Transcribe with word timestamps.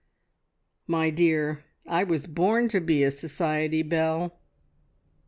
My 0.87 1.11
dear, 1.11 1.63
I 1.85 2.03
was 2.05 2.25
born 2.25 2.69
to 2.69 2.81
be 2.81 3.03
a 3.03 3.11
Society 3.11 3.83
Belle! 3.83 4.35